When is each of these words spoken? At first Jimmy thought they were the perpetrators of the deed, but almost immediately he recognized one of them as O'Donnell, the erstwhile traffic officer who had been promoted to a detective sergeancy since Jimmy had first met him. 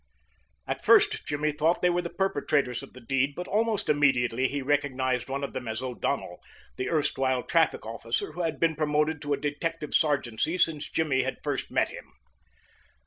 At 0.65 0.83
first 0.83 1.27
Jimmy 1.27 1.51
thought 1.51 1.83
they 1.83 1.91
were 1.91 2.01
the 2.01 2.09
perpetrators 2.09 2.81
of 2.81 2.93
the 2.93 2.99
deed, 2.99 3.35
but 3.35 3.47
almost 3.47 3.87
immediately 3.87 4.47
he 4.47 4.63
recognized 4.63 5.29
one 5.29 5.43
of 5.43 5.53
them 5.53 5.67
as 5.67 5.83
O'Donnell, 5.83 6.39
the 6.75 6.89
erstwhile 6.89 7.43
traffic 7.43 7.85
officer 7.85 8.31
who 8.31 8.41
had 8.41 8.59
been 8.59 8.75
promoted 8.75 9.21
to 9.21 9.33
a 9.33 9.37
detective 9.37 9.93
sergeancy 9.93 10.57
since 10.57 10.89
Jimmy 10.89 11.21
had 11.21 11.37
first 11.43 11.69
met 11.69 11.89
him. 11.89 12.11